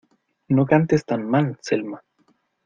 [0.47, 1.99] ¡No cantes tan mal, Selma!